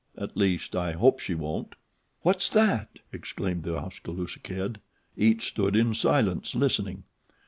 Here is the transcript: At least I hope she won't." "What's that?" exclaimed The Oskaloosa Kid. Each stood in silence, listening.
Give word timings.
At 0.17 0.35
least 0.35 0.75
I 0.75 0.93
hope 0.93 1.19
she 1.19 1.35
won't." 1.35 1.75
"What's 2.23 2.49
that?" 2.49 2.87
exclaimed 3.13 3.61
The 3.61 3.77
Oskaloosa 3.77 4.39
Kid. 4.39 4.79
Each 5.15 5.47
stood 5.49 5.75
in 5.75 5.93
silence, 5.93 6.55
listening. 6.55 7.03